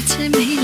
[0.00, 0.57] to me.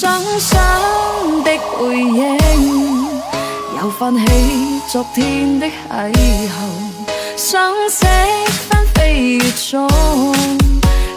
[0.00, 0.58] 想象
[1.44, 2.38] 的背影，
[3.76, 6.50] 又泛起昨天的邂逅，
[7.36, 8.06] 相識
[8.70, 9.86] 翻飛越中，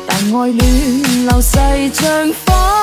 [0.06, 1.58] 但愛戀流逝
[1.94, 2.83] 像火。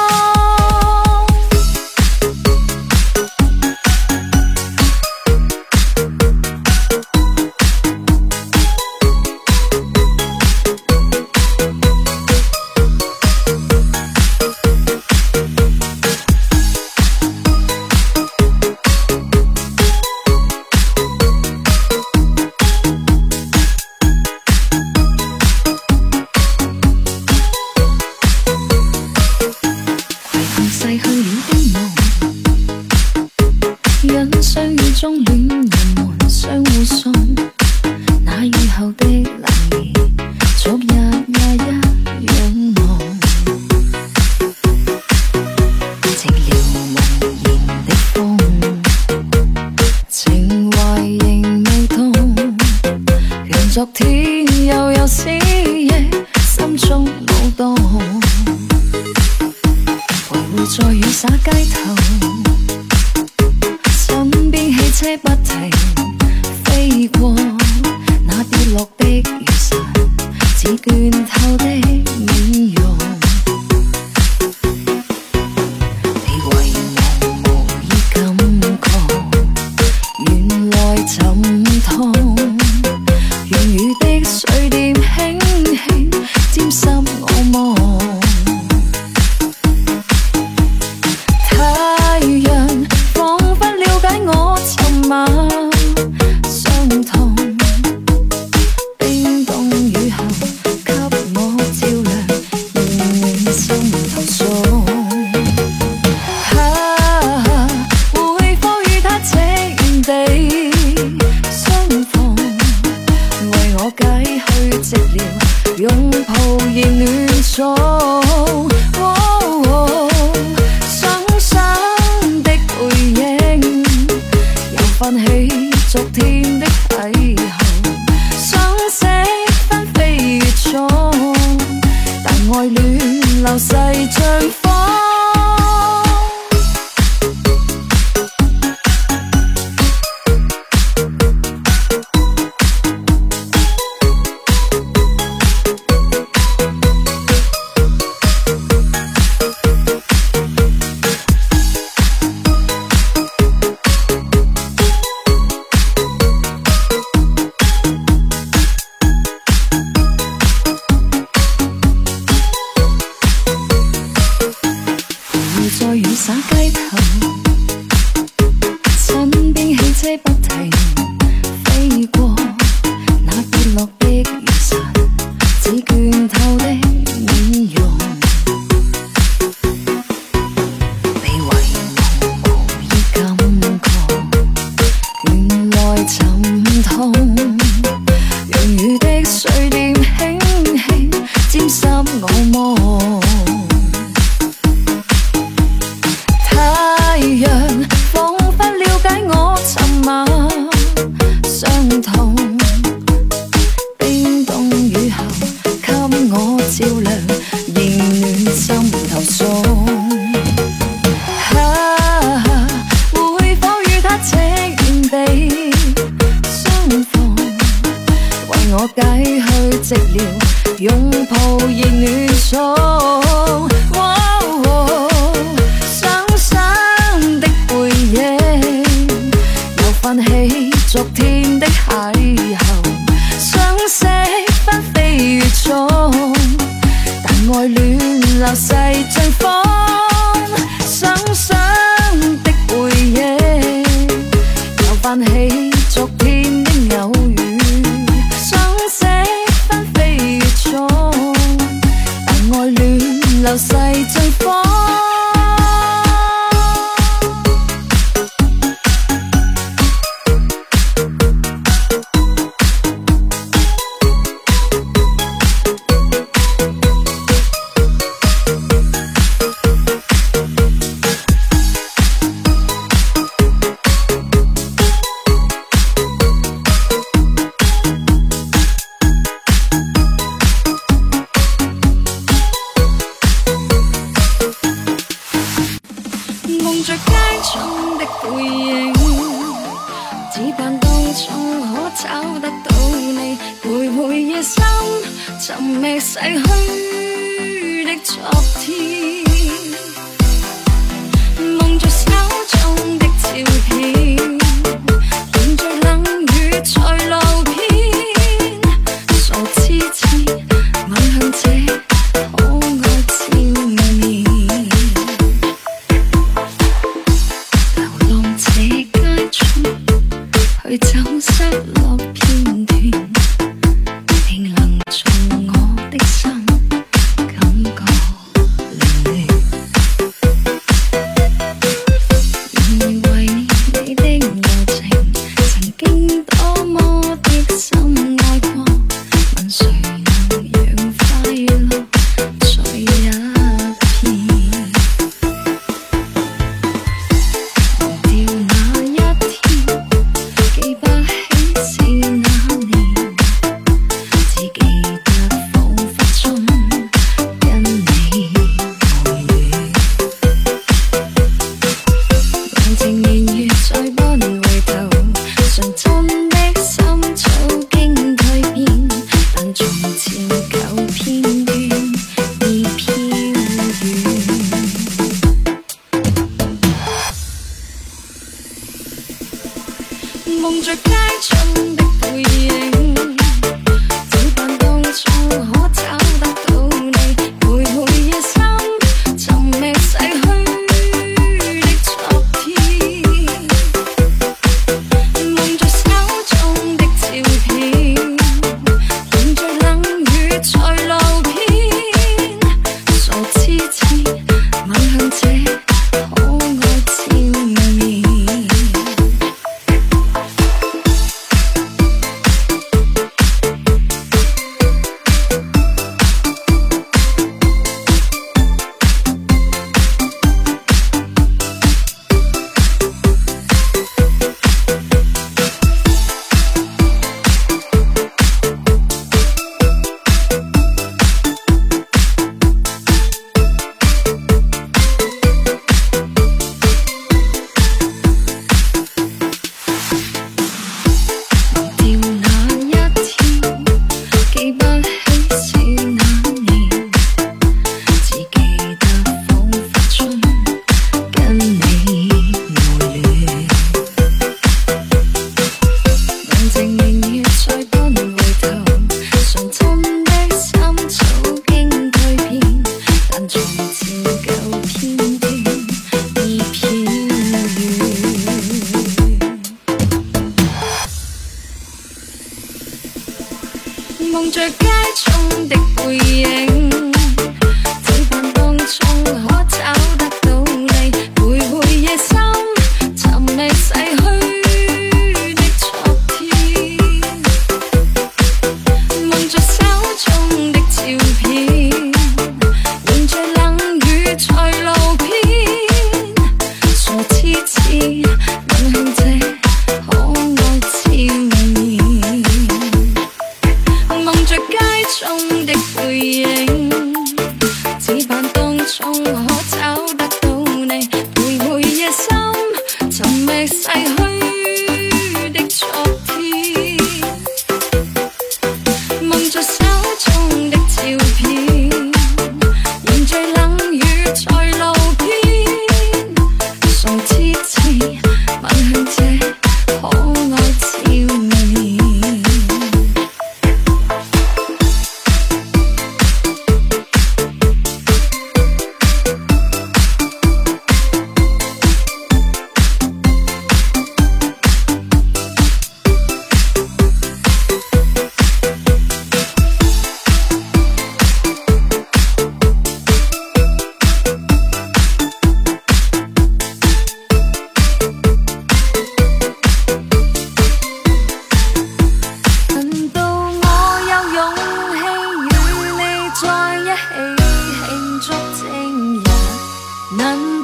[570.01, 570.40] 难。